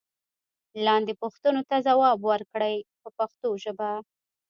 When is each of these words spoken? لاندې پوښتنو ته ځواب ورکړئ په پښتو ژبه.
لاندې 0.85 1.13
پوښتنو 1.21 1.61
ته 1.69 1.75
ځواب 1.87 2.17
ورکړئ 2.29 2.75
په 3.01 3.09
پښتو 3.17 3.47
ژبه. 3.63 3.91